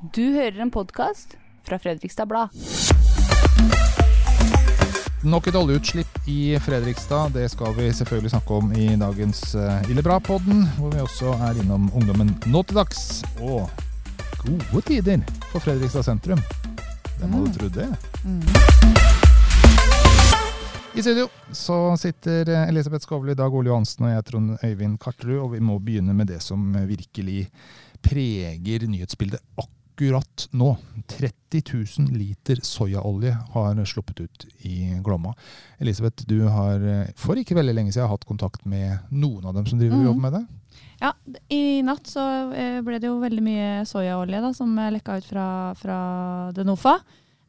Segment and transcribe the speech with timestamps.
[0.00, 1.34] Du hører en podkast
[1.68, 2.54] fra Fredrikstad Blad.
[5.28, 7.34] Nok et oljeutslipp i Fredrikstad.
[7.34, 11.60] Det skal vi selvfølgelig snakke om i dagens uh, Ille bra-podden, hvor vi også er
[11.60, 13.02] innom ungdommen nå til dags.
[13.44, 13.68] Og
[14.40, 16.40] gode tider for Fredrikstad sentrum.
[17.18, 17.90] Hvem hadde trodd det?
[20.96, 25.42] I studio så sitter eh, Elisabeth Skovli, Dag Ole Johansen og jeg, Trond Øyvind Karterud.
[25.44, 27.44] Og vi må begynne med det som virkelig
[28.00, 29.76] preger nyhetsbildet akkurat
[30.50, 30.76] nå.
[31.06, 31.62] 30
[31.98, 35.34] 000 liter soyaolje har sluppet ut i Glomma.
[35.78, 39.66] Elisabeth, du har eh, for ikke veldig lenge siden hatt kontakt med noen av dem
[39.66, 40.04] som driver mm.
[40.06, 40.44] jobber med det.
[41.00, 41.14] Ja,
[41.48, 45.48] I natt så eh, ble det jo veldig mye soyaolje da, som lekka ut fra,
[45.80, 45.98] fra
[46.54, 47.00] Denofa.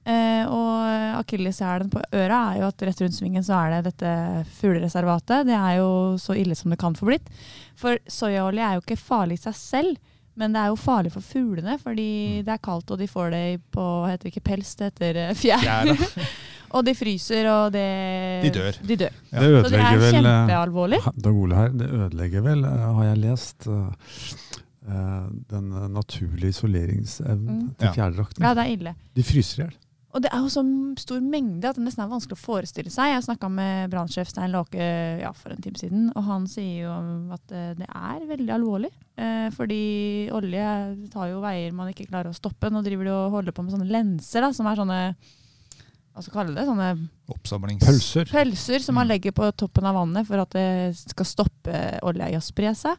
[0.01, 4.13] Eh, og akilleshælen på øra er jo at rett rundt svingen så er det dette
[4.57, 5.45] fuglereservatet.
[5.45, 5.91] Det er jo
[6.21, 7.29] så ille som det kan få blitt.
[7.77, 9.99] For soyaolje er jo ikke farlig i seg selv,
[10.35, 11.77] men det er jo farlig for fuglene.
[11.81, 12.45] Fordi Mm.
[12.45, 15.59] det er kaldt, og de får det på heter det ikke pels, det heter fjær.
[15.59, 16.27] fjær.
[16.71, 18.77] Og de fryser, og det De dør.
[18.87, 19.09] De dør.
[19.33, 19.39] Ja.
[19.43, 20.99] Det Så det er eh, kjempealvorlig.
[21.23, 23.89] Dag Ole her, det ødelegger vel, eh, har jeg lest, eh,
[24.87, 27.75] eh, den eh, naturlige isoleringsevnen Mm.
[27.77, 28.43] til fjærdrakten.
[28.47, 28.95] Ja, det er ille.
[29.15, 29.75] De fryser i hjel.
[30.11, 30.61] Og det er jo så
[30.99, 33.13] stor mengde at det nesten er vanskelig å forestille seg.
[33.13, 34.83] Jeg snakka med brannsjef Stein Låke
[35.21, 36.95] ja, for en time siden, og han sier jo
[37.31, 38.91] at eh, det er veldig alvorlig.
[39.15, 39.81] Eh, fordi
[40.35, 40.65] olje
[41.13, 42.67] tar jo veier man ikke klarer å stoppe.
[42.73, 44.99] Nå driver de og holder på med sånne lenser, da, som er sånne
[46.11, 46.65] hva skal vi kalle det?
[46.67, 46.87] Sånne
[47.31, 48.25] Oppsamlingspølser.
[48.27, 48.31] Pølser.
[48.35, 49.11] pølser som man Mm.
[49.13, 52.97] legger på toppen av vannet for at det skal stoppe olja i å spre seg.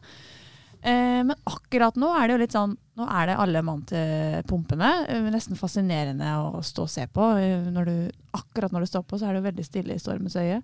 [0.81, 4.43] Eh, men akkurat nå er det jo litt sånn Nå er det alle mann til
[4.49, 4.91] pumpene.
[5.09, 7.31] Eh, nesten fascinerende å stå og se på.
[7.41, 7.95] Eh, når du,
[8.37, 10.61] akkurat når du står på, så er det jo veldig stille i stormens øye.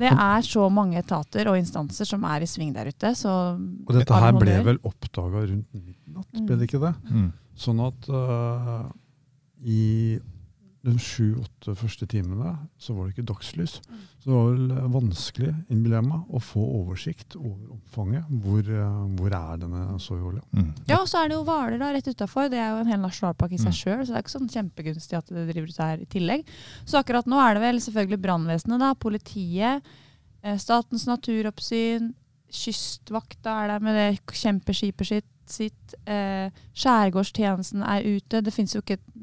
[0.00, 3.92] Det er så mange etater og instanser som er i sving der ute, så Og
[3.92, 6.94] dette her ble vel oppdaga rundt midnatt, ble det ikke det?
[7.10, 7.26] Mm.
[7.64, 8.88] Sånn at uh,
[9.60, 10.16] i
[10.84, 13.78] de sju-åtte første timene så var det ikke dagslys.
[14.20, 18.30] Så det var vel eh, vanskelig, innbiller jeg meg, å få oversikt over omfanget.
[18.44, 20.42] Hvor, eh, hvor er denne soyaolja?
[20.52, 20.70] Mm.
[20.90, 22.50] Ja, og så er det jo Hvaler rett utafor.
[22.52, 23.78] Det er jo en hel nasjonalpark i seg Mm.
[23.80, 26.44] sjøl, så det er ikke sånn kjempegunstig at det driver ut her i tillegg.
[26.84, 29.82] Så akkurat nå er det vel selvfølgelig brannvesenet, da, politiet,
[30.42, 32.12] eh, Statens naturoppsyn,
[32.54, 35.30] Kystvakta er der med det kjempeskipet sitt.
[35.46, 38.40] sitt eh, skjærgårdstjenesten er ute.
[38.40, 39.13] Det fins jo ikke et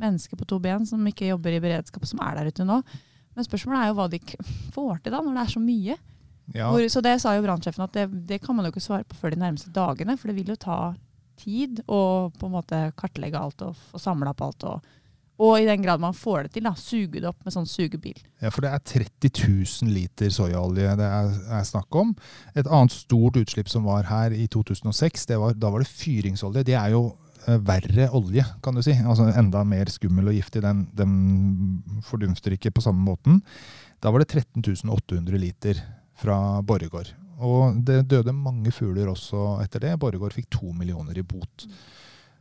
[0.00, 2.80] mm, menneske på to ben som ikke jobber i beredskap, som er der ute nå.
[3.36, 4.20] Men spørsmålet er jo hva de
[4.74, 5.98] får til da, når det er så mye.
[6.50, 9.06] Ja, Hvor, så det sa jo brannsjefen at det, det kan man jo ikke svare
[9.06, 10.78] på før de nærmeste dagene, for det vil jo ta
[11.40, 14.66] tid å på en måte kartlegge alt og få samla opp alt.
[14.66, 14.96] Og,
[15.40, 18.18] og i den grad man får det til, da, suge det opp med sånn sugebil.
[18.42, 22.12] Ja, for det er 30 000 liter soyaolje det er, er snakk om.
[22.52, 26.66] Et annet stort utslipp som var her i 2006, det var, da var det fyringsolje.
[26.66, 27.06] Det er jo
[27.46, 28.94] verre olje, kan du si.
[28.94, 30.62] Altså Enda mer skummel og giftig.
[30.64, 31.14] Den, den
[32.06, 33.40] fordunster ikke på samme måten.
[34.00, 35.80] Da var det 13 800 liter
[36.20, 37.14] fra Borregaard.
[37.40, 39.96] Og det døde mange fugler også etter det.
[40.00, 41.66] Borregaard fikk to millioner i bot.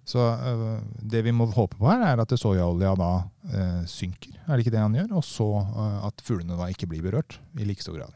[0.09, 0.79] Så øh,
[1.11, 3.11] det vi må håpe på her, er at soyaolja da
[3.53, 4.39] øh, synker.
[4.47, 5.11] Er det ikke det han gjør?
[5.19, 8.15] Og så øh, at fuglene da ikke blir berørt i like stor grad.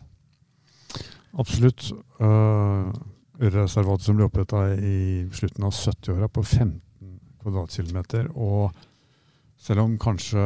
[1.34, 1.92] Absolutt.
[2.22, 2.94] Uh,
[3.42, 6.80] Ørrereservatet som ble oppretta i slutten av 70-åra på 15
[7.42, 8.28] kvadratkilometer.
[8.36, 8.72] Og
[9.64, 10.44] selv om kanskje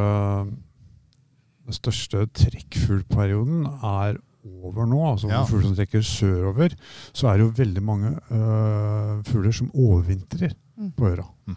[1.68, 4.16] den største trekkfuglperioden er
[4.48, 5.42] over nå, altså Ja.
[5.44, 6.72] fugler som trekker sørover,
[7.12, 10.92] så er det jo veldig mange øh, fugler som overvintrer Mm.
[10.94, 11.24] på øra.
[11.46, 11.56] Mm.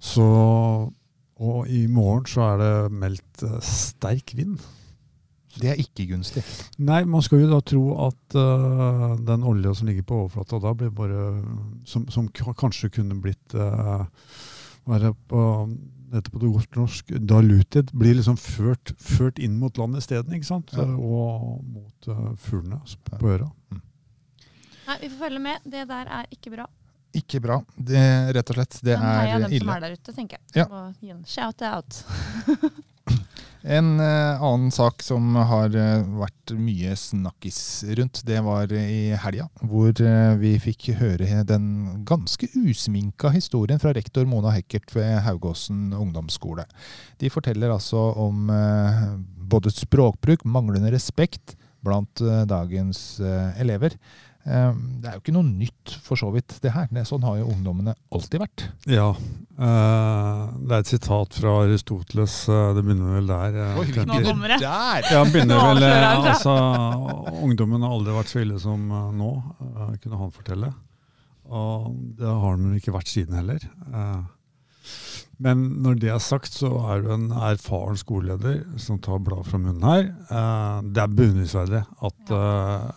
[0.00, 0.22] Så
[1.40, 4.58] Og i morgen så er det meldt eh, sterk vind.
[5.58, 6.44] Det er ikke gunstig.
[6.86, 10.74] Nei, man skal jo da tro at uh, den olja som ligger på overflata da
[10.78, 11.24] blir bare
[11.88, 14.06] Som, som kanskje kunne blitt uh,
[14.88, 15.42] er det på
[16.08, 20.48] dette på det godt norsk diluted, blir liksom ført, ført inn mot landet isteden, ikke
[20.48, 20.72] sant?
[20.72, 20.86] Ja.
[20.88, 22.80] Og mot uh, fuglene
[23.10, 23.50] på øra.
[24.88, 25.66] Nei, vi får følge med.
[25.68, 26.64] Det der er ikke bra.
[27.18, 27.58] Ikke bra.
[27.76, 28.00] Det,
[28.36, 28.78] rett og slett.
[28.84, 29.76] Det Men heia er dem som ille.
[29.76, 30.62] er der ute, tenker jeg.
[30.62, 30.66] Ja.
[30.68, 32.00] Og gi en shout-out.
[33.62, 39.48] En eh, annen sak som har eh, vært mye snakkis rundt, det var i helga.
[39.66, 45.90] Hvor eh, vi fikk høre den ganske usminka historien fra rektor Mona Hekkert ved Haugåsen
[45.90, 46.68] ungdomsskole.
[47.18, 48.46] De forteller altså om
[49.50, 52.20] både språkbruk, manglende respekt blant
[52.50, 53.20] dagens
[53.58, 53.94] elever.
[54.46, 56.86] Eh, Det er jo ikke noe nytt for så vidt, det her.
[56.92, 58.64] Det, sånn har jo ungdommene alltid vært.
[58.88, 59.10] Ja.
[59.12, 62.36] øh, det er et sitat fra Aristoteles.
[62.48, 63.58] øh, det begynner vel der.
[63.78, 64.24] Oi, vi Nå jeg.
[64.30, 64.60] kommer det.
[64.62, 65.10] Der!
[65.12, 66.54] Ja, begynner vel, eh, han altså,
[67.42, 69.30] Ungdommen har aldri vært så ille som eh, nå,
[69.68, 70.72] eh, kunne han fortelle.
[71.48, 73.58] Og det har den ikke vært siden heller.
[73.92, 74.22] Eh,
[75.40, 79.58] Men når det er sagt, så er du en erfaren skoleleder som tar bladet fra
[79.62, 80.08] munnen her.
[80.30, 82.88] Eh, det er beundringsverdig at eh,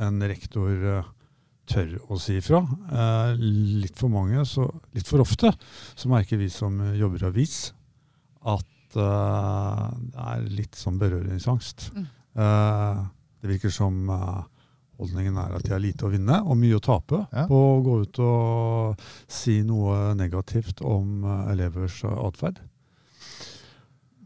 [0.00, 1.08] en rektor eh,
[1.70, 2.62] tør å si ifra.
[2.90, 3.34] Eh,
[3.84, 4.64] litt for mange, så,
[4.96, 5.52] litt for ofte,
[5.94, 7.58] så merker vi som jobber i avis
[8.42, 11.90] at eh, det er litt sånn berøringsangst.
[11.94, 12.06] Mm.
[12.40, 13.02] Eh,
[13.40, 14.02] det virker som
[15.00, 17.46] holdningen er at de har lite å vinne og mye å tape Ja.
[17.48, 19.00] på å gå ut og
[19.32, 22.58] si noe negativt om elevers atferd.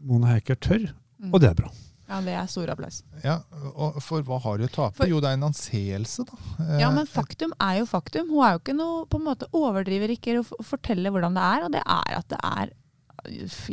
[0.05, 0.89] Mona Heiker tør,
[1.23, 1.31] Mm.
[1.33, 1.69] og det er bra.
[2.07, 2.99] Ja, det er stor applaus.
[3.23, 3.39] Ja,
[3.73, 4.93] og for hva har du å tape?
[4.99, 6.37] For- jo, det er en anseelse, da.
[6.61, 8.29] Eh, Ja, men faktum er jo faktum.
[8.29, 11.63] Hun er jo ikke noe på en måte overdriver ikke å fortelle hvordan det er,
[11.65, 12.73] og det er at det er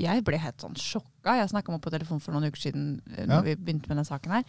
[0.00, 1.34] Jeg ble helt sånn sjokka.
[1.37, 3.40] Jeg snakka med henne på telefon for noen uker siden når Ja.
[3.43, 4.44] vi begynte med denne saken her.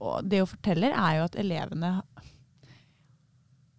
[0.00, 2.02] Og det hun forteller, er jo at elevene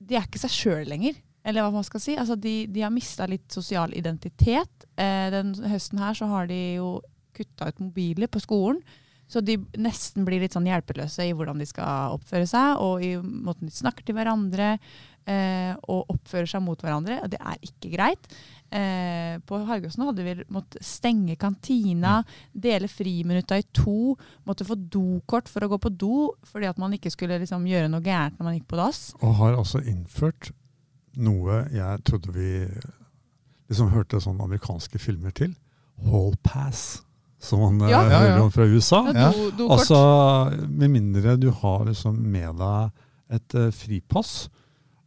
[0.05, 1.15] De er ikke seg sjøl lenger.
[1.43, 2.15] Eller hva man skal si.
[2.15, 4.85] Altså, de, de har mista litt sosial identitet.
[4.97, 7.01] Eh, den høsten her så har de jo
[7.33, 8.81] kutta ut mobiler på skolen.
[9.31, 13.13] Så de nesten blir litt sånn hjelpeløse i hvordan de skal oppføre seg, og i
[13.21, 14.73] måten de snakker til hverandre,
[15.29, 17.21] eh, og oppfører seg mot hverandre.
[17.23, 18.27] Og det er ikke greit.
[18.71, 24.15] Eh, på Hargåsen hadde vi måttet stenge kantina, dele friminutta i to,
[24.47, 27.91] måtte få dokort for å gå på do, fordi at man ikke skulle liksom gjøre
[27.91, 29.03] noe gærent når man gikk på dass.
[29.19, 30.53] Og har altså innført
[31.19, 32.51] noe jeg trodde vi
[33.71, 35.51] liksom hørte sånne amerikanske filmer til.
[36.07, 37.01] Hall pass,
[37.41, 38.01] som man eh, Ja.
[38.05, 38.99] Ja, hører om fra USA.
[39.15, 39.31] Ja.
[39.33, 39.79] Do, dokort.
[39.79, 39.97] Altså,
[40.69, 42.81] Med mindre du har liksom med deg
[43.31, 44.49] et uh, fripass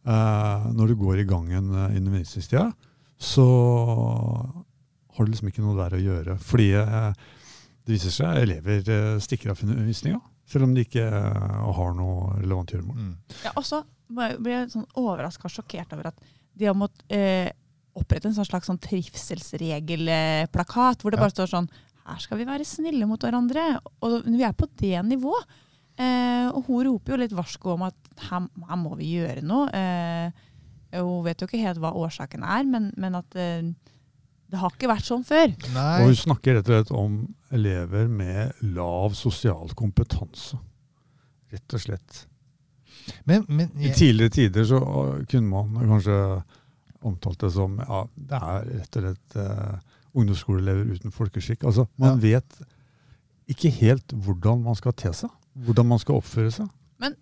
[0.08, 2.70] uh, når du går i gangen uh, innen undervisningstida,
[3.20, 3.44] så
[5.14, 6.34] har du liksom ikke noe der å gjøre.
[6.42, 7.12] Fordi det
[7.92, 12.72] viser seg elever eh, stikker av fra undervisninga, selv om de ikke har noe relevant
[12.72, 12.96] gjøremål.
[12.96, 13.14] Mm.
[13.44, 13.82] Ja, og så
[14.14, 16.18] ble jeg sånn overraska og sjokkert over at
[16.54, 17.50] de har måttet eh,
[17.94, 21.22] opprette en slags sånn trivselsregelplakat, hvor det Ja.
[21.26, 21.68] bare står sånn
[22.04, 23.78] Her skal vi være snille mot hverandre.
[24.04, 25.60] Og vi er på det nivået.
[25.94, 27.96] Eh, og hun roper jo litt varsko om at
[28.26, 29.68] her, her må vi gjøre noe.
[29.70, 30.44] Eh,
[30.98, 33.70] hun vet jo ikke helt hva årsaken er, men, men at eh,
[34.50, 35.54] det har ikke vært sånn før.
[35.70, 37.16] Og hun snakker rett og slett om
[37.54, 40.58] elever med lav sosial kompetanse.
[41.54, 42.20] Rett og slett.
[43.28, 44.80] Men, men I tidligere tider så
[45.30, 46.18] kunne man kanskje
[47.04, 51.64] omtalt det som ja, det er rett og slett uh, ungdomsskoleelever uten folkeskikk.
[51.68, 52.60] Altså, Man vet
[53.50, 55.32] ikke helt hvordan man skal te seg.
[55.66, 56.70] Hvordan man skal oppføre seg.
[57.02, 57.16] Men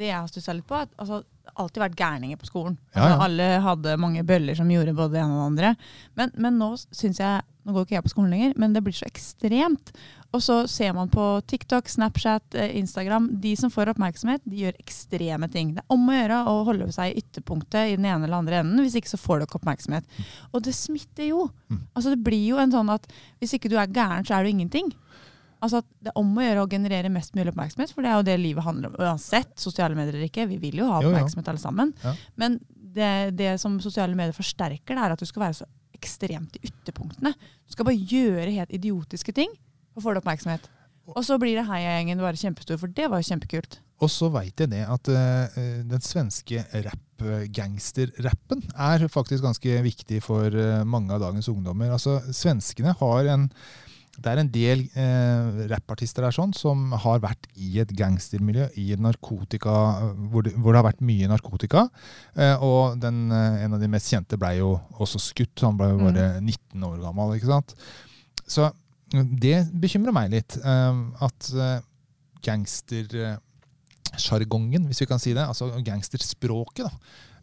[0.00, 2.48] det jeg har stussa litt på, er at altså, det har alltid vært gærninger på
[2.48, 2.76] skolen.
[2.94, 3.22] Ja, Altså, ja.
[3.26, 5.70] alle hadde mange bøller som gjorde både det ene og det andre.
[6.16, 8.94] Men, men nå syns jeg Nå går ikke jeg på skolen lenger, men det blir
[8.96, 9.90] så ekstremt.
[10.30, 13.28] Og så ser man på TikTok, Snapchat, eh, Instagram.
[13.42, 15.74] De som får oppmerksomhet, de gjør ekstreme ting.
[15.74, 18.60] Det er om å gjøre å holde seg i ytterpunktet i den ene eller andre
[18.62, 18.82] enden.
[18.84, 20.04] Hvis ikke så får du ikke oppmerksomhet.
[20.54, 21.48] Og det smitter jo.
[21.70, 21.80] Mm.
[21.94, 23.08] Altså Det blir jo en sånn at
[23.40, 24.92] hvis ikke du er gæren, så er du ingenting.
[25.60, 28.20] Altså at Det er om å gjøre å generere mest mulig oppmerksomhet, for det er
[28.20, 29.00] jo det livet handler om.
[29.02, 30.46] Uansett, sosiale medier eller ikke.
[30.48, 31.90] Vi vil jo ha oppmerksomhet alle sammen.
[32.36, 32.60] Men
[32.94, 35.68] det, det som sosiale medier forsterker, det er at du skal være så
[36.00, 37.34] ekstremt i ytterpunktene.
[37.34, 39.50] Du skal bare gjøre helt idiotiske ting,
[39.96, 40.70] og får det oppmerksomhet.
[41.10, 43.80] Og så blir det heiagjengen bare kjempestor, for det var jo kjempekult.
[44.00, 45.60] Og så veit jeg det at uh,
[45.90, 51.92] den svenske rap-gangsterrappen er faktisk ganske viktig for uh, mange av dagens ungdommer.
[51.96, 53.50] Altså, Svenskene har en
[54.20, 58.90] det er en del eh, rappartister der sånn, som har vært i et gangstermiljø, i
[58.92, 59.72] et narkotika,
[60.32, 61.86] hvor det, hvor det har vært mye narkotika.
[62.34, 65.64] Eh, og den, eh, en av de mest kjente ble jo også skutt.
[65.64, 67.36] Han ble jo bare 19 år gammel.
[67.38, 67.74] ikke sant?
[68.44, 68.68] Så
[69.12, 70.56] det bekymrer meg litt.
[70.62, 70.94] eh,
[71.26, 71.80] at eh,
[72.46, 76.90] gangstersjargongen, hvis vi kan si det, altså gangsterspråket, da,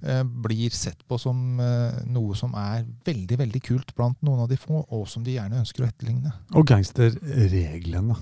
[0.08, 4.58] eh, blir sett på som noe som er veldig veldig kult blant noen av de
[4.58, 6.32] få, og som de gjerne ønsker å etterligne.
[6.56, 8.16] Og gangsterreglene.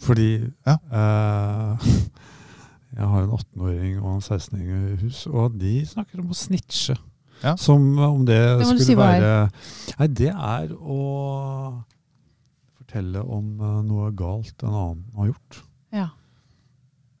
[0.00, 0.30] Fordi
[0.66, 0.76] Ja.
[0.92, 1.76] uh,
[2.96, 6.96] jeg har en 18-åring og en 16-åring i hus, og de snakker om å snitche.
[7.42, 7.54] Ja.
[7.56, 9.50] Som om det, Det skulle si være
[9.96, 11.72] Nei, det er å
[12.90, 15.60] fortelle om eh, noe galt en annen har gjort.
[15.94, 16.08] Ja.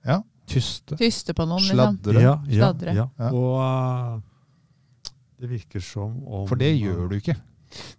[0.06, 0.18] Ja.
[0.50, 0.96] Tyste.
[0.98, 2.00] Tyste på noen, liksom.
[2.02, 2.22] Sladre.
[2.24, 2.94] Ja, ja, Sladre.
[2.96, 3.06] ja.
[3.20, 3.30] Ja.
[3.30, 7.36] Og uh, det virker som om For det gjør du ikke.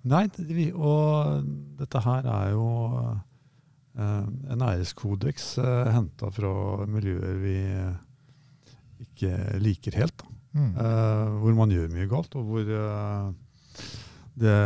[0.04, 1.46] Nei, det, og
[1.80, 6.52] dette her er jo uh, en æreskodeks uh, henta fra
[6.92, 7.56] miljøer vi
[9.06, 10.18] ikke liker helt.
[10.20, 10.36] Da.
[10.52, 10.74] Mm.
[10.76, 12.76] Uh, hvor man gjør mye galt, og hvor
[14.38, 14.58] det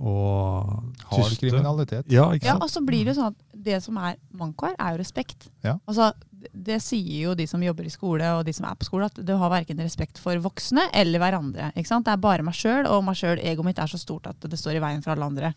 [0.00, 2.04] og Hard tyste- kriminalitet.
[2.12, 4.76] Ja, ikke Ja, og så blir det jo sånn at det som er manko her,
[4.78, 5.48] er jo respekt.
[5.62, 5.76] Ja.
[5.86, 6.12] Altså,
[6.52, 9.14] det sier jo de som jobber i skole og de som er på skole, at
[9.24, 11.72] du har verken respekt for voksne eller hverandre.
[11.76, 12.04] ikke sant?
[12.06, 14.58] Det er bare meg sjøl, og meg sjøl, egoet mitt er så stort at det
[14.58, 15.54] står i veien for alle andre.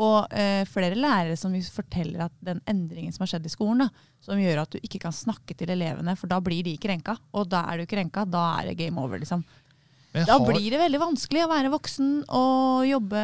[0.00, 3.88] Og eh, flere lærere som forteller at den endringen som har skjedd i skolen, da,
[4.24, 7.18] som gjør at du ikke kan snakke til elevene, for da blir de krenka.
[7.34, 9.44] Og da er du krenka, da er det game over, liksom.
[10.12, 13.22] Da har- blir det veldig vanskelig å være voksen og jobbe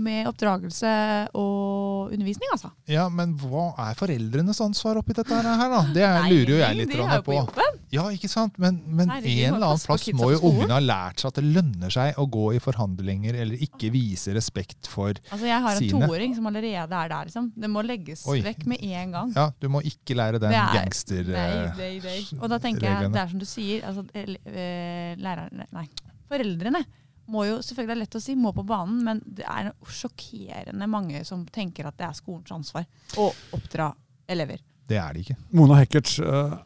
[0.00, 2.70] med oppdragelse og undervisning, altså.
[2.88, 5.82] Ja, men hva er foreldrenes ansvar oppi dette her, da?
[5.92, 7.34] Det er, lurer jo jeg litt de er jo på.
[7.36, 7.78] jobben.
[7.92, 8.56] Ja, ikke sant?
[8.58, 11.44] Men, men Herregud, en eller annen plass må jo ungene ha lært seg at det
[11.44, 15.28] lønner seg å gå i forhandlinger eller ikke vise respekt for sine.
[15.30, 16.08] Altså, jeg har en Sine.
[16.08, 17.52] toåring som allerede er der, liksom.
[17.54, 18.40] Det må legges Oi.
[18.40, 19.32] vekk med en gang.
[19.36, 21.22] Ja, du må ikke lære den Det er- gangster...
[21.28, 22.18] Nei, eh, nei, nei.
[22.40, 25.86] Og da tenker jeg, det er som du sier, altså, eh, nei,
[26.34, 26.84] foreldrene
[27.32, 30.88] må jo, selvfølgelig er det lett å si, må på banen, men det er sjokkerende
[30.90, 32.84] mange som tenker at det er skolens ansvar
[33.20, 33.88] å oppdra
[34.28, 34.60] elever.
[34.84, 35.38] Det er det ikke.
[35.56, 36.56] Mona Hekkerts eh,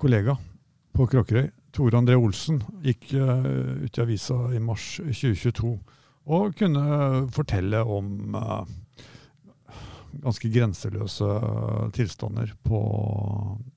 [0.00, 0.38] kollega
[0.96, 5.74] på Kråkerøy, Tore André Olsen, gikk eh, ut i avisa i mars 2022
[6.28, 8.72] og kunne fortelle om eh,
[10.24, 12.80] ganske grenseløse eh, tilstander på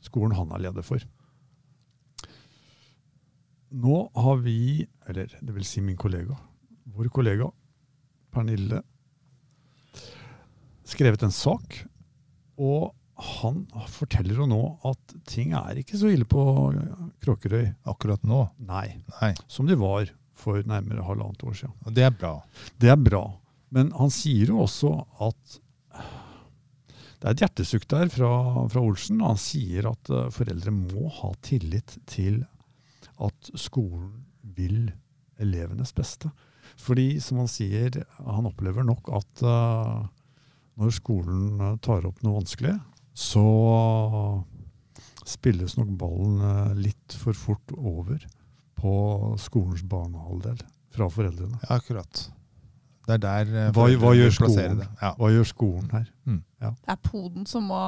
[0.08, 1.04] skolen han er leder for.
[3.72, 6.36] Nå har vi, eller det vil si min kollega,
[6.92, 7.48] vår kollega
[8.32, 8.82] Pernille,
[10.88, 11.78] skrevet en sak,
[12.60, 16.42] og han forteller jo nå at ting er ikke så ille på
[17.22, 17.68] Kråkerøy.
[17.92, 18.42] Akkurat nå.
[18.66, 18.88] Nei,
[19.20, 19.34] Nei.
[19.52, 20.10] som de var
[20.42, 21.76] for nærmere halvannet år siden.
[21.86, 22.34] Og det er bra.
[22.82, 23.22] Det er bra.
[23.72, 25.60] Men han sier jo også at
[27.22, 28.32] det er et hjertesukk der fra,
[28.74, 29.22] fra Olsen.
[29.22, 32.42] Han sier at eh, foreldre må ha tillit til
[33.22, 34.26] at skolen
[34.58, 34.92] vil
[35.42, 36.32] elevenes beste.
[36.82, 40.06] Fordi, som han sier, han opplever nok at uh,
[40.82, 42.74] når skolen eh, tar opp noe vanskelig,
[43.14, 43.44] så
[45.28, 48.22] spilles nok ballen eh, litt for fort over
[48.82, 48.94] på
[49.42, 50.62] skolens barnehalvdel
[50.96, 51.60] fra foreldrene.
[51.68, 52.24] Ja, akkurat.
[53.06, 54.80] Det er der Hva- hva gjør skolen?
[54.80, 54.88] det.
[55.02, 55.12] Ja.
[55.20, 56.08] Hva gjør skolen her?
[56.62, 57.82] Det er poden som må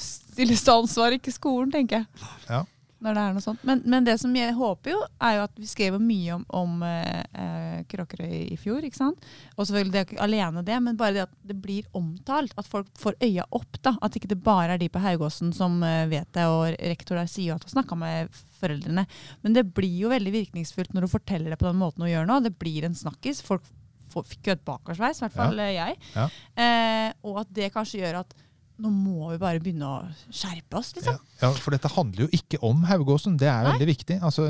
[0.00, 2.28] stilles til ansvar, ikke skolen, tenker jeg.
[2.50, 2.62] Ja.
[3.06, 3.62] Når det er noe sånt.
[3.66, 6.80] Men, men det som jeg håper jo, er jo at vi skrev mye om, om
[6.82, 8.82] eh, eh, Kråkerøy i fjor.
[8.82, 9.28] ikke sant?
[9.54, 12.56] Og selvfølgelig det er ikke alene det, men bare det at det blir omtalt.
[12.58, 13.78] At folk får øya opp.
[13.86, 17.20] da, At ikke det bare er de på Haugåsen som eh, vet det, og rektor
[17.20, 19.06] der sier jo at han snakka med foreldrene.
[19.44, 22.26] Men det blir jo veldig virkningsfullt når du forteller det på den måten hun gjør
[22.26, 22.40] nå.
[22.42, 23.44] Det blir en snakkis.
[23.46, 23.64] Folk
[24.12, 25.70] får, fikk jo et bakoversveis, i hvert fall ja.
[25.76, 26.00] jeg.
[26.16, 26.26] Ja.
[26.64, 28.36] Eh, og at det kanskje gjør at
[28.76, 31.16] nå må vi bare begynne å skjerpe oss, liksom.
[31.40, 33.38] ja, for dette handler jo ikke om Haugåsen.
[33.40, 33.70] Det er Nei.
[33.72, 34.18] veldig viktig.
[34.20, 34.48] Altså,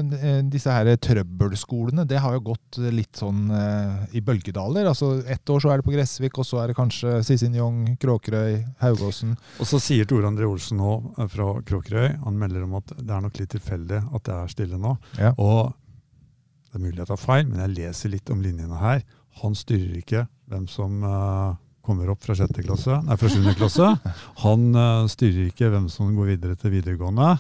[0.51, 4.89] disse her trøbbelskolene det har jo gått litt sånn eh, i bølgedaler.
[4.91, 8.59] Altså, Ett år så er det på Gressvik, og så er det kanskje Sisinjong, Kråkerøy,
[8.83, 9.37] Haugåsen.
[9.63, 13.13] Og så sier Tore André Olsen nå eh, fra Kråkerøy han melder om at det
[13.15, 14.97] er nok litt tilfeldig at det er stille nå.
[15.21, 15.35] Ja.
[15.39, 15.71] Og
[16.67, 19.07] det er mulig jeg tar feil, men jeg leser litt om linjene her.
[19.45, 21.55] Han styrer ikke hvem som eh,
[21.87, 23.87] kommer opp fra sjette klasse, nei, fra sjuende klasse.
[24.43, 27.31] Han uh, styrer ikke hvem som går videre til videregående.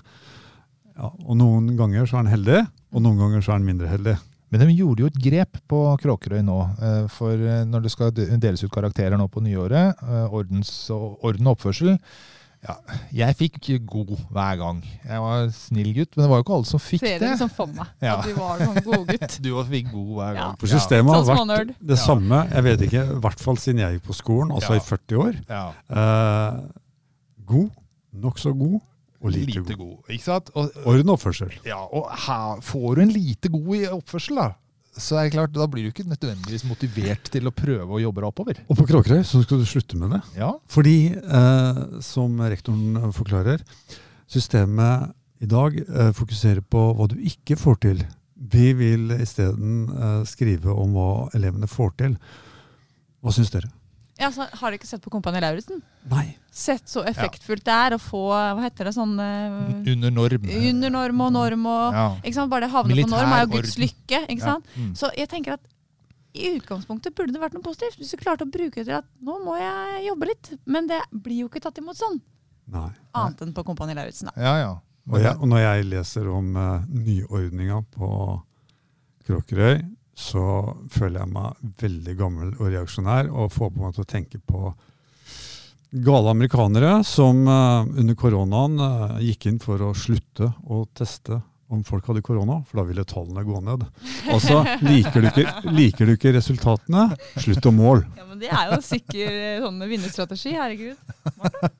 [0.97, 2.63] Ja, og noen ganger så er han heldig,
[2.95, 4.17] og noen ganger så er han mindre heldig.
[4.55, 6.57] Men de gjorde jo et grep på Kråkerøy nå.
[6.79, 9.99] eh, For eh, når det skal deles ut karakterer nå på nyåret,
[10.31, 11.99] ordens, orden og oppførsel
[12.65, 12.75] ja,
[13.13, 14.81] Jeg fikk god hver gang.
[15.05, 17.21] Jeg var snill gutt, men det var jo ikke alle som fikk Ser det.
[17.21, 17.87] Ser liksom for meg.
[18.03, 18.17] Ja.
[18.17, 19.37] At du var sånn godgutt.
[19.45, 20.57] Du også fikk god hver gang.
[20.61, 22.03] For systemet Sånn har vært det Ja.
[22.07, 24.81] samme, jeg vet ikke, i hvert fall siden jeg gikk på skolen, altså Ja.
[24.81, 25.41] i 40 år.
[25.49, 25.65] Ja.
[25.91, 26.61] Eh,
[27.47, 27.71] god,
[28.27, 28.81] nokså god
[29.23, 29.79] og lite, Lite god.
[29.79, 29.97] god.
[30.13, 30.51] Ikke sant?
[30.55, 31.53] Og, Orden og oppførsel.
[31.65, 34.51] ja, og her får du en lite god i oppførsel, da.
[34.97, 38.23] Så er det klart, da blir du ikke nødvendigvis motivert til å prøve å jobbe
[38.23, 38.61] deg oppover.
[38.65, 40.23] Og på Kråkerøy så skal du slutte med det.
[40.39, 43.61] Ja, Fordi, eh, som rektoren forklarer,
[44.33, 45.13] systemet
[45.45, 48.05] i dag eh, fokuserer på hva du ikke får til.
[48.37, 52.17] Vi vil isteden eh, skrive om hva elevene får til.
[53.21, 53.69] Hva syns dere?
[54.19, 55.83] Ja, så har du ikke sett på Kompani Lauritzen?
[56.09, 56.37] Nei.
[56.51, 60.47] Sett så effektfullt det er å få hva heter det, sånn uh, under norm.
[60.49, 62.07] under norm og norm og Ja.
[62.25, 62.51] ikke sant?
[62.51, 64.23] Bare det havne på norm er jo Guds lykke.
[64.29, 64.55] ikke Ja.
[64.55, 64.65] sant?
[64.77, 64.95] Mm.
[64.97, 65.61] Så jeg tenker at
[66.37, 67.99] i utgangspunktet burde det vært noe positivt.
[68.01, 70.51] Hvis du klarte å bruke det til at nå må jeg jobbe litt.
[70.67, 72.21] Men det blir jo ikke tatt imot sånn.
[72.73, 72.91] Nei.
[73.15, 74.29] Annet enn på Kompani Lauritzen.
[74.33, 74.41] da.
[74.41, 74.73] Ja, ja.
[75.09, 78.43] Og, jeg, og når jeg leser om uh, nyordninga på
[79.27, 79.81] Kråkerøy,
[80.17, 80.43] så
[80.91, 84.71] føler jeg meg veldig gammel og reaksjonær og får på meg til å tenke på
[86.07, 91.83] gale amerikanere som uh, under koronaen uh, gikk inn for å slutte å teste om
[91.85, 93.87] folk hadde korona, for da ville tallene gå ned.
[94.31, 97.09] Altså, liker du ikke, liker du ikke resultatene,
[97.43, 98.07] slutt å måle.
[98.15, 100.55] Ja, men Det er jo sikker eh, sånn vinnerstrategi.
[100.55, 101.75] Herregud.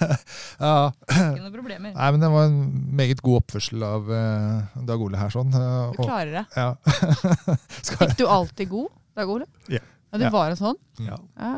[0.00, 0.92] Ja.
[1.10, 1.92] Ikke noen problemer.
[1.96, 2.60] Nei, men det var en
[2.96, 5.32] meget god oppførsel av uh, Dag Ole her.
[5.34, 5.52] sånn.
[5.54, 6.46] Uh, Du klarer det.
[6.56, 6.70] ja.
[7.96, 9.46] Fikk du alltid god, Dag Ole?
[9.72, 9.82] Ja.
[10.12, 10.30] Ja, det Ja.
[10.30, 10.76] var en sånn?
[11.02, 11.16] Ja.
[11.36, 11.48] Ja,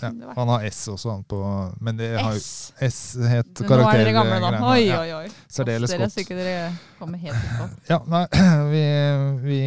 [0.00, 0.10] ja.
[0.36, 1.40] Han har S også, han på
[1.82, 2.72] Men det har jo S.
[2.80, 4.52] S het Nå er dere gamle, da.
[4.52, 4.68] karaktergreiene.
[4.70, 5.32] Oi, oi, oi.
[5.52, 6.14] Særdeles Dere, godt.
[6.14, 6.70] så ikke dere
[7.00, 7.66] kommer helt utpå.
[7.90, 8.22] Ja, nei,
[8.72, 8.84] vi,
[9.42, 9.58] vi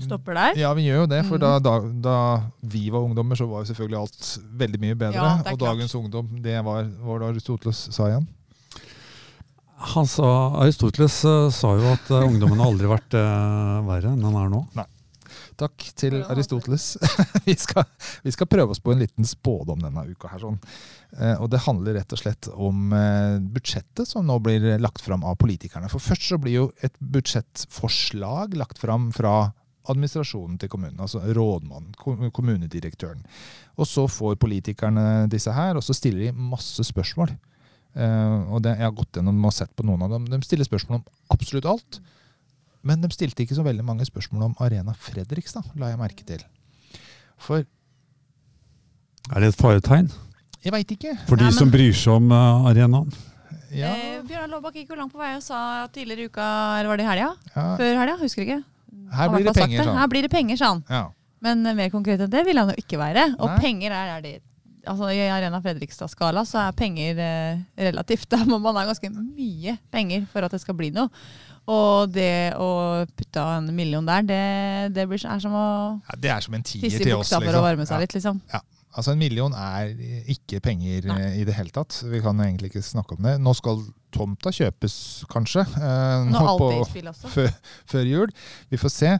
[0.00, 0.56] Stopper der.
[0.56, 1.20] Ja, vi gjør jo det.
[1.28, 1.42] For mm.
[1.42, 2.16] da, da, da
[2.60, 4.30] vi var ungdommer, så var jo selvfølgelig alt
[4.62, 5.18] veldig mye bedre.
[5.18, 5.60] Ja, og klart.
[5.66, 8.26] dagens ungdom, det var hva Aristoteles sa igjen?
[9.92, 10.30] Han sa,
[10.62, 14.50] Aristoteles eh, sa jo at eh, ungdommen har aldri vært uh, verre enn den er
[14.52, 14.62] nå.
[15.58, 16.96] Takk til Ja, Aristoteles.
[17.46, 17.84] vi, skal,
[18.24, 20.30] vi skal prøve oss på en liten spådom denne uka.
[20.32, 20.58] her sånn.
[21.18, 25.26] Eh, og Det handler rett og slett om eh, budsjettet som nå blir lagt fram
[25.28, 25.90] av politikerne.
[25.92, 29.52] For Først så blir jo et budsjettforslag lagt fram fra
[29.88, 31.00] administrasjonen til kommunen.
[31.00, 31.94] Altså rådmannen,
[32.32, 33.24] kommunedirektøren.
[33.76, 37.32] Og så får politikerne disse her, og så stiller de masse spørsmål.
[37.96, 40.24] Uh, og det, Jeg har gått gjennom og sett på noen av dem.
[40.30, 42.00] De stiller spørsmål om absolutt alt.
[42.82, 46.40] Men de stilte ikke så veldig mange spørsmål om Arena Fredrikstad, la jeg merke til.
[47.38, 47.64] For
[49.34, 50.08] Er det et faretegn
[50.64, 51.12] jeg veit ikke.
[51.26, 53.12] for de Nei, men- som bryr seg om uh, arenaen?
[53.72, 56.44] Ja, Eh, Bjørnar Laabak gikk jo langt på vei og sa tidligere i uka,
[56.78, 57.28] eller var det i helga?
[57.56, 57.76] ja.
[57.76, 58.64] Før helga, husker ikke.
[59.12, 60.08] Her blir det i penger, sa Her han.
[60.12, 60.82] blir det penger, sa han.
[60.88, 61.02] Ja.
[61.42, 63.28] Men eh, mer konkret enn det vil han jo ikke være.
[63.38, 63.60] Og Nei.
[63.60, 64.34] penger er, er det
[64.82, 68.26] Altså I Arena Fredrikstad-skala så er penger eh, relativt.
[68.34, 71.06] Da må man ha ganske mye penger for at det skal bli noe.
[71.70, 74.40] Og det å putte av en million der, det,
[74.96, 75.66] det blir, er som å
[76.08, 77.28] Ja, det er som en tier tisse i til oss.
[77.30, 77.68] buksa for å liksom.
[77.68, 78.00] varme seg Ja.
[78.02, 78.40] litt, liksom.
[78.94, 79.92] Altså En million er
[80.28, 81.18] ikke penger Nei.
[81.22, 82.02] eh, i det hele tatt.
[82.04, 83.38] Vi kan egentlig ikke snakke om det.
[83.40, 83.80] Nå skal
[84.12, 85.62] tomta kjøpes, kanskje.
[85.64, 86.84] eh, Nå på-
[87.32, 87.48] før,
[87.88, 88.32] før jul.
[88.68, 89.12] Vi får se.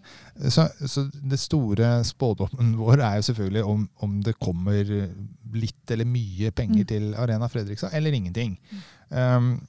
[0.52, 4.84] Så, så det store spådommen vår er jo selvfølgelig om, om det kommer
[5.54, 6.88] litt eller mye penger Mm.
[6.92, 8.58] til Arena Fredrikstad, eller ingenting.
[9.10, 9.66] Um,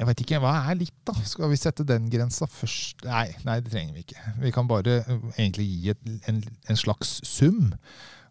[0.00, 1.12] jeg vet ikke, Hva er litt, da?
[1.28, 3.02] Skal vi sette den grensa først?
[3.04, 4.22] Nei, nei, det trenger vi ikke.
[4.40, 7.72] Vi kan bare uh, egentlig gi et, en, en slags sum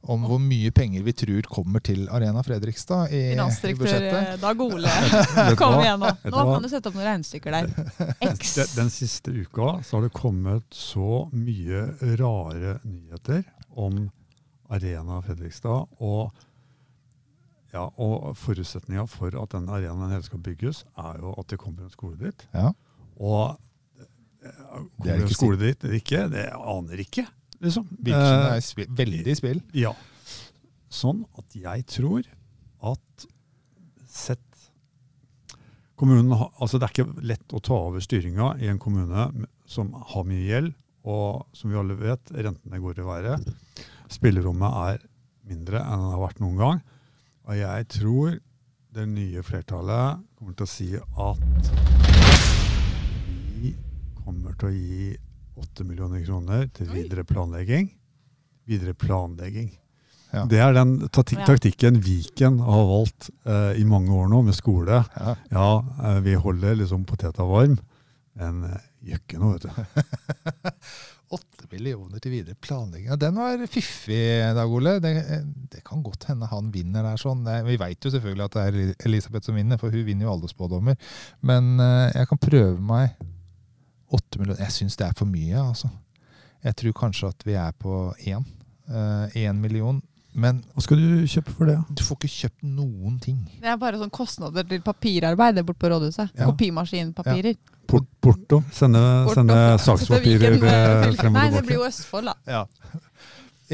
[0.01, 4.13] om hvor mye penger vi tror kommer til Arena Fredrikstad i, i budsjettet.
[4.15, 4.91] eh, Dag Ole,
[5.59, 6.11] kom igjen nå.
[6.31, 7.71] Nå kan du sette opp noen regnestykker der.
[8.31, 8.53] X.
[8.55, 11.83] Den, den siste uka så har det kommet så mye
[12.21, 13.43] rare nyheter
[13.75, 14.05] om
[14.71, 15.89] Arena Fredrikstad.
[15.99, 16.31] Og,
[17.75, 21.85] ja, og forutsetninga for at den arenaen hele skal bygges, er jo at det kommer
[21.85, 22.47] en skole dit.
[22.55, 22.71] Ja.
[23.19, 23.59] Og
[23.99, 24.07] eh,
[24.47, 27.27] er kommer det en skole dit eller ikke, det aner ikke.
[27.61, 27.87] Liksom.
[27.91, 29.61] Virker som Eh, er spi- veldig spill.
[29.73, 29.93] ja.
[30.89, 32.23] Sånn at jeg tror
[32.81, 33.25] at
[34.07, 34.39] sett
[35.99, 39.91] Kommunen har, altså Det er ikke lett å ta over styringa i en kommune som
[39.91, 43.49] har mye gjeld, og som vi alle vet, rentene går i været.
[44.09, 45.03] Spillerommet er
[45.45, 46.81] mindre enn det har vært noen gang.
[47.49, 48.39] Og jeg tror
[48.93, 51.39] det nye flertallet kommer til å si at
[53.59, 53.75] vi
[54.23, 55.17] kommer til å gi
[55.59, 57.91] 8 millioner kroner til videre planlegging.
[58.69, 59.69] Videre planlegging.
[60.29, 60.43] Ja.
[60.45, 65.01] Det er den taktikken Viken har valgt uh, i mange år nå, med skole.
[65.15, 65.37] Ja.
[65.49, 67.79] Ja, uh, vi holder liksom poteta varm,
[68.39, 70.59] men eh, gjør ikke noe, vet du.
[71.39, 73.09] 8 millioner til videre planlegging.
[73.11, 74.21] Ja, den var fiffig,
[74.57, 74.95] Dag Ole.
[75.03, 75.11] Det,
[75.73, 77.19] det kan godt hende han vinner der.
[77.21, 77.43] sånn.
[77.67, 80.49] Vi veit jo selvfølgelig at det er Elisabeth som vinner, for hun vinner jo alle
[80.49, 80.97] spådommer.
[81.45, 81.75] Men
[82.15, 83.13] jeg kan prøve meg
[84.15, 84.61] åtte millioner.
[84.65, 85.89] Jeg syns det er for mye, altså.
[86.63, 88.45] Jeg tror kanskje at vi er på én.
[89.37, 90.01] Én million.
[90.39, 91.75] Men Hva skal du kjøpe for det?
[91.89, 93.37] du får ikke kjøpt noen ting.
[93.61, 96.29] Det er bare sånn kostnader til papirarbeid det borte på rådhuset.
[96.37, 96.45] Ja.
[96.51, 97.57] Kopimaskinpapirer.
[97.89, 98.59] Port, porto?
[98.71, 99.33] Sende, Porto.
[99.39, 101.33] sende sakspapirer frem og tilbake.
[101.33, 102.35] Nei, det blir jo Østfold, da.
[102.45, 102.61] Ja.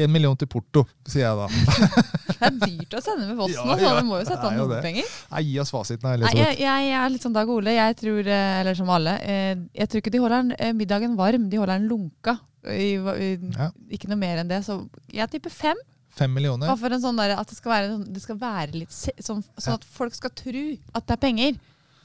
[0.04, 1.46] En million til Porto, sier jeg da.
[2.36, 3.90] Det er dyrt å sende med posten, Ja, ja.
[3.94, 5.06] så Du må jo sette av noen penger.
[5.32, 7.72] Nei, gi oss fasiten, da, Nei, jeg, jeg, jeg er litt som Dag Ole.
[7.78, 11.46] Jeg tror, eh, eller som alle, eh, jeg tror ikke de holder eh, middagen varm.
[11.48, 12.36] De holder den lunka.
[12.66, 14.60] Ikke noe mer enn det.
[14.66, 14.78] Så
[15.14, 15.80] jeg tipper fem.
[16.16, 16.68] Fem millioner.
[16.68, 19.42] Bare for en sånn der, at det skal være, sånn- det skal være litt sånn,
[19.56, 20.64] sånn at folk skal tro
[20.96, 21.58] at det er penger.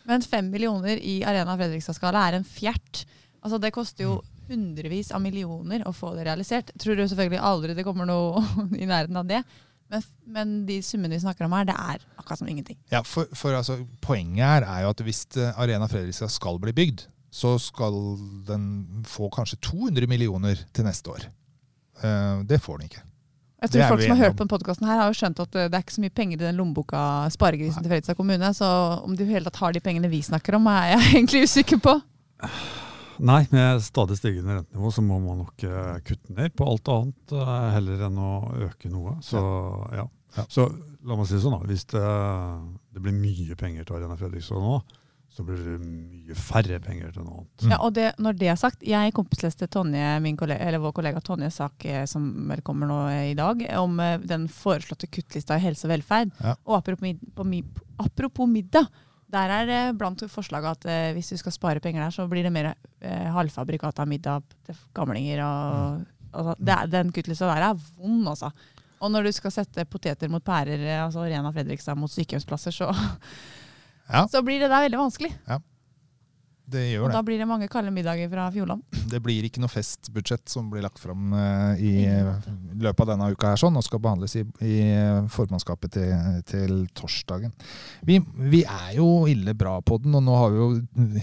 [0.08, 3.06] Men fem millioner i Arena Fredrikstad-skala er en fjert.
[3.42, 6.72] Altså Det koster jo hundrevis av millioner å få det realisert.
[6.82, 8.42] Tror du selvfølgelig aldri det kommer noe
[8.82, 9.44] i nærheten av det.
[9.92, 12.80] Men, men de summene vi snakker om her, det er akkurat som ingenting.
[12.94, 16.72] Ja, for, for altså, Poenget her er jo at hvis eh, Arena Fredrikstad skal bli
[16.76, 17.96] bygd, så skal
[18.48, 18.66] den
[19.08, 21.28] få kanskje 200 millioner til neste år.
[22.02, 23.04] Uh, det får den ikke.
[23.62, 25.78] Jeg tror folk som har hørt på denne podkasten, har jo skjønt at eh, det
[25.78, 28.54] er ikke så mye penger i den lommeboka sparegrisen til Fredrikstad kommune.
[28.58, 28.68] Så
[29.06, 31.82] om de i hele tatt har de pengene vi snakker om, er jeg egentlig usikker
[31.84, 31.94] på.
[33.22, 37.36] Nei, med stadig stigende rentenivå så må man nok eh, kutte ned på alt annet
[37.38, 38.32] eh, heller enn å
[38.66, 39.20] øke noe.
[39.26, 39.42] Så
[39.94, 40.08] ja.
[40.38, 40.46] Ja.
[40.48, 40.66] Så
[41.04, 41.68] la meg si det sånn, da.
[41.70, 42.02] Hvis det,
[42.96, 44.80] det blir mye penger til Arena Fredrikstad nå,
[45.32, 47.52] så blir det mye færre penger til noe annet.
[47.62, 47.74] Mm.
[47.76, 51.22] Ja, og det, når det er sagt, jeg kompisleste Tonje, min kollega, eller vår kollega
[51.24, 55.86] Tonjes sak eh, som vel kommer nå i dag, om den foreslåtte kuttlista i helse
[55.88, 56.34] og velferd.
[56.42, 56.58] Ja.
[56.66, 57.54] Og apropos,
[58.02, 58.90] apropos middag,
[59.32, 62.44] der er det blant forslaget at eh, hvis du skal spare penger der, så blir
[62.46, 65.44] det mer eh, halvfabrikat av middag til gamlinger.
[65.46, 68.52] Og, altså, det er, den kuttelista der er vond, altså.
[69.02, 72.92] Og når du skal sette poteter mot pærer, eh, altså Rena Fredrikstad mot sykehjemsplasser, så,
[74.12, 74.26] Ja.
[74.34, 75.32] så blir det der veldig vanskelig.
[76.72, 77.16] Det gjør Og det.
[77.18, 78.84] da blir det mange kalde middager fra Fjordland.
[79.12, 82.30] Det blir ikke noe festbudsjett som blir lagt fram eh, i eh,
[82.80, 86.14] løpet av denne uka her sånn, og skal behandles i, i eh, formannskapet til,
[86.48, 87.52] til torsdagen.
[88.08, 88.22] Vi,
[88.54, 90.70] vi er jo ille bra på den, og nå har vi jo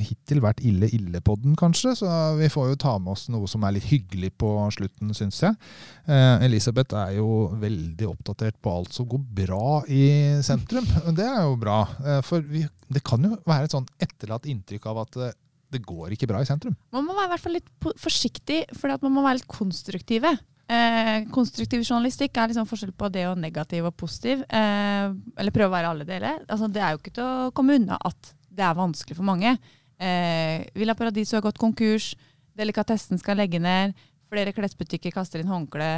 [0.02, 1.94] hittil vært ille ille på den, kanskje.
[2.02, 5.40] Så vi får jo ta med oss noe som er litt hyggelig på slutten, syns
[5.46, 5.56] jeg.
[6.08, 10.04] Eh, Elisabeth er jo veldig oppdatert på alt som går bra i
[10.44, 10.84] sentrum.
[11.16, 11.80] Det er jo bra.
[12.26, 15.18] For vi, det kan jo være et sånn etterlatt inntrykk av at
[15.72, 16.76] det går ikke bra i sentrum.
[16.94, 17.68] Man må være i hvert fall litt
[18.00, 20.32] forsiktig, for man må være litt konstruktive.
[20.68, 24.44] Eh, konstruktiv journalistikk er liksom forskjell på det og negativ og positiv.
[24.48, 26.42] Eh, eller prøve å være alle deler.
[26.48, 29.54] Altså, det er jo ikke til å komme unna at det er vanskelig for mange.
[29.98, 32.12] Eh, Villa Paradiso har gått konkurs.
[32.58, 33.96] Delikatessen skal legge ned.
[34.28, 35.90] Flere klesbutikker kaster inn håndkle.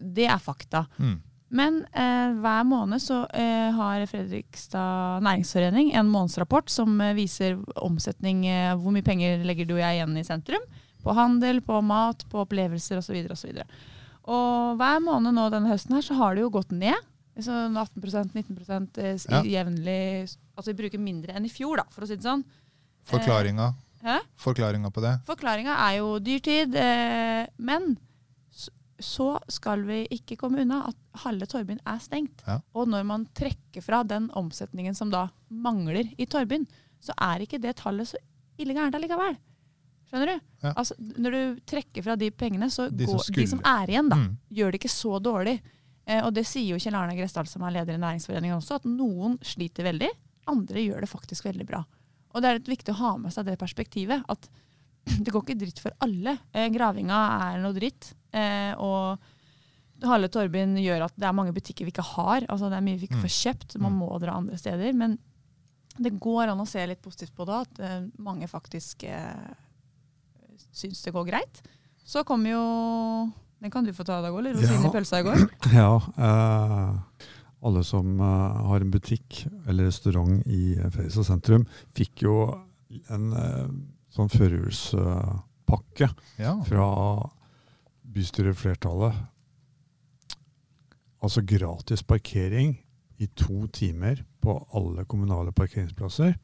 [0.00, 0.86] Det er fakta.
[1.00, 1.18] Mm.
[1.52, 8.46] Men eh, hver måned så eh, har Fredrikstad næringsforening en månedsrapport som eh, viser omsetning,
[8.48, 10.64] eh, hvor mye penger legger du og jeg igjen i sentrum.
[11.04, 13.18] På handel, på mat, på opplevelser osv.
[13.26, 13.66] Og, så videre.
[14.24, 16.96] og hver måned nå denne høsten her så har det jo gått ned.
[17.40, 19.42] Så 18% 19 eh, Ja.
[19.42, 22.42] jevnlig Altså vi bruker mindre enn i fjor, da, for å si det sånn.
[23.08, 23.70] Forklaringa,
[24.04, 24.18] Hæ?
[24.36, 25.14] forklaringa på det?
[25.26, 27.96] Forklaringa er jo dyrtid, eh, men
[29.04, 32.42] så skal vi ikke komme unna at halve Torvbyen er stengt.
[32.46, 32.60] Ja.
[32.74, 36.66] Og når man trekker fra den omsetningen som da mangler i Torvbyen,
[37.02, 38.20] så er ikke det tallet så
[38.62, 39.36] ille gærent allikevel.
[40.10, 40.40] Skjønner du?
[40.62, 40.72] Ja.
[40.76, 44.10] Altså, når du trekker fra de pengene, så De som går de som er igjen,
[44.12, 44.36] da, Mm.
[44.52, 45.60] gjør det ikke så dårlig.
[46.06, 48.84] Eh, og det sier jo Kjell Arne Gressdal, som er leder i Næringsforeningen også, at
[48.84, 50.10] noen sliter veldig,
[50.50, 51.84] andre gjør det faktisk veldig bra.
[52.34, 54.48] Og det er litt viktig å ha med seg det perspektivet, at
[55.24, 56.38] det går ikke dritt for alle.
[56.52, 59.18] Eh, gravinga er noe dritt, og
[60.02, 62.40] Harle Torbin gjør at det er mange butikker vi ikke har.
[62.48, 63.26] altså Det er mye vi ikke Mm.
[63.26, 63.98] får kjøpt, man Mm.
[63.98, 64.92] må dra andre steder.
[64.94, 65.18] Men
[66.00, 69.54] det går an å se litt positivt på det, at eh, mange faktisk eh,
[70.72, 71.62] syns det går greit.
[72.04, 74.52] Så kommer jo Den kan du få ta, Dag Ole.
[74.54, 74.88] Rosinen Ja.
[74.88, 75.48] i pølsa i går.
[75.72, 76.98] Ja, eh,
[77.62, 81.64] alle som eh, har en butikk eller restaurant i eh, Fredrikstad sentrum,
[81.94, 82.58] fikk jo
[83.08, 83.68] en eh,
[84.10, 86.56] sånn førjulspakke Ja.
[86.66, 87.30] fra
[88.14, 89.14] bystyreflertallet.
[91.22, 92.74] Altså gratis parkering
[93.22, 96.34] i to timer på alle kommunale parkeringsplasser.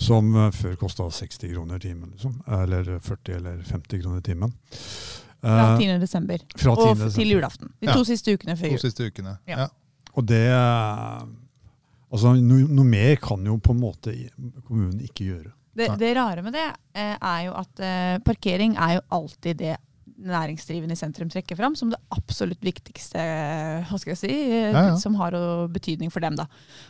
[0.00, 2.40] Som eh, før kosta 60 kroner timen, liksom.
[2.48, 4.54] Eller 40 eller 50 kroner timen.
[5.40, 5.98] Fra Eh, 10.
[6.02, 6.80] desember fra 10.
[6.82, 7.14] og desember.
[7.14, 7.68] til julaften.
[7.80, 7.92] De Ja.
[7.96, 8.78] to siste ukene før To jul.
[8.82, 9.38] siste ukene.
[9.48, 9.58] Ja.
[9.60, 9.66] Ja.
[10.14, 11.22] Og det eh,
[12.12, 14.10] Altså, noe, noe mer kan jo på en måte
[14.66, 15.52] kommunen ikke gjøre.
[15.76, 19.76] Det, det rare med det eh, er jo at eh, parkering er jo alltid det
[20.20, 23.22] næringsdrivende i sentrum trekker fram som det absolutt viktigste
[23.88, 24.96] hva skal jeg si, eh, Ja, ja.
[25.00, 25.32] som har
[25.72, 26.36] betydning for dem.
[26.36, 26.46] da.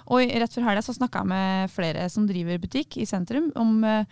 [0.09, 3.83] Og rett før helga så snakka jeg med flere som driver butikk i sentrum, om
[3.85, 4.05] eh,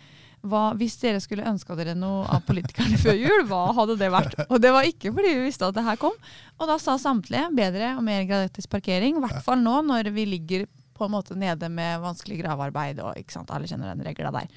[0.46, 4.36] hva, hvis dere skulle ønska dere noe av politikerne før jul, hva hadde det vært?
[4.52, 6.14] Og det var ikke fordi vi visste at det her kom.
[6.58, 10.28] Og da sa samtlige bedre og mer gratis parkering, i hvert fall nå når vi
[10.30, 14.48] ligger på en måte nede med vanskelig gravearbeid, og alle kjenner den regla der.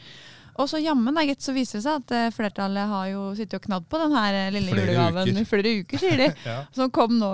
[0.59, 3.67] Og så jammen da, så viser det seg at eh, flertallet har jo sittet og
[3.67, 6.31] knadd på den her eh, lille Flere julegaven i flere uker, sier de.
[6.51, 6.57] Ja.
[6.75, 7.31] Som kom nå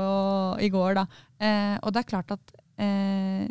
[0.64, 1.08] i går, da.
[1.40, 3.48] Eh, og det er klart at eh,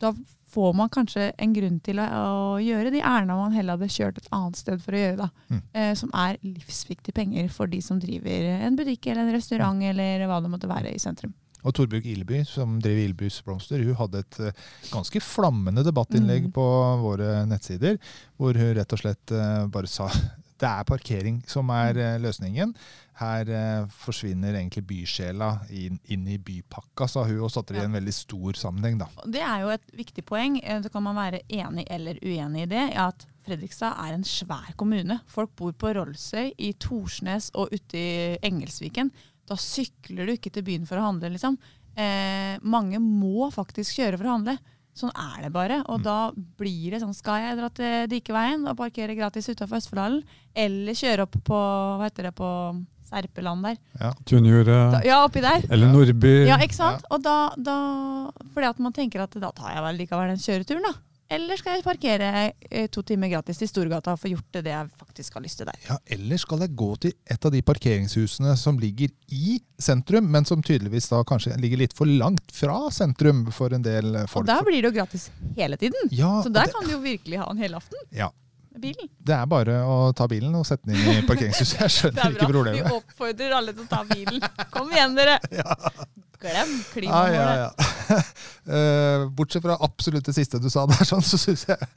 [0.00, 0.12] da
[0.52, 4.20] får man kanskje en grunn til å, å gjøre de ærendene man heller hadde kjørt
[4.20, 5.46] et annet sted for å gjøre, da.
[5.48, 5.62] Mm.
[5.80, 10.26] Eh, som er livsviktige penger for de som driver en butikk eller en restaurant eller
[10.28, 11.32] hva det måtte være i sentrum.
[11.64, 14.52] Og Torbjørg Ileby, som driver Ilbys Blomster, hun hadde et eh,
[14.92, 16.52] ganske flammende debattinnlegg Mm.
[16.56, 16.64] på
[17.02, 17.98] våre nettsider,
[18.36, 20.08] hvor hun rett og slett eh, bare sa
[20.62, 22.74] det er parkering som er eh, løsningen.
[23.22, 23.46] Her
[23.92, 28.14] forsvinner egentlig bysjela inn, inn i bypakka, sa hun, og satte det i en veldig
[28.16, 28.96] stor sammenheng.
[28.98, 29.06] da.
[29.30, 30.56] Det er jo et viktig poeng.
[30.82, 32.86] Så kan man være enig eller uenig i det.
[32.98, 35.20] At Fredrikstad er en svær kommune.
[35.30, 39.12] Folk bor på Rollsøy, i Torsnes og ute i Engelsviken.
[39.48, 41.56] Da sykler du ikke til byen for å handle, liksom.
[41.96, 44.58] Eh, mange må faktisk kjøre for å handle.
[44.94, 45.80] Sånn er det bare.
[45.88, 46.02] Og Mm.
[46.04, 50.22] da blir det sånn Skal jeg dra til Dikeveien og parkere gratis utafor Østfoldhallen?
[50.54, 51.56] Eller kjøre opp på
[51.98, 53.76] hva heter det, på Serpeland der?
[54.00, 54.12] Ja.
[54.24, 55.04] Tunjure.
[55.04, 55.64] Ja, oppi der.
[55.70, 56.46] Eller Nordby.
[56.46, 57.04] Ja, ikke sant?
[57.10, 60.82] Og da, da Fordi at man tenker at da tar jeg vel likevel den kjøreturen,
[60.82, 60.92] da.
[61.32, 62.28] Eller skal jeg parkere
[62.68, 65.60] eh, to timer gratis til Storgata og få gjort det, det jeg faktisk har lyst
[65.62, 65.78] til der?
[65.88, 70.44] Ja, Eller skal jeg gå til et av de parkeringshusene som ligger i sentrum, men
[70.48, 74.44] som tydeligvis da kanskje ligger litt for langt fra sentrum for en del folk?
[74.44, 76.12] Og der blir det jo gratis hele tiden.
[76.12, 78.28] ja, Så der det, kan du jo virkelig ha en helaften ja,
[78.74, 79.08] med bilen.
[79.20, 81.80] det er bare å ta bilen og sette den inn i parkeringshuset.
[81.80, 82.76] Jeg Det skjønner er ikke bra.
[82.76, 84.44] Vi oppfordrer alle til å ta bilen.
[84.74, 85.38] Kom igjen, dere!
[86.42, 87.34] Glem klimamålet.
[87.34, 88.22] ja, ja.
[88.62, 91.88] Eh, bortsett fra absolutt det siste du sa der, sånn, så syns jeg,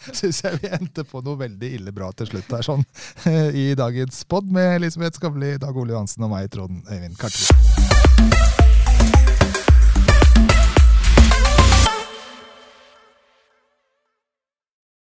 [0.42, 2.82] jeg vi endte på noe veldig ille bra til slutt der, sånn,
[3.66, 8.65] i dagens pod med Elisabeth Skavli, Dag Ole Johansen og meg, Trond Øyvind Kartvi.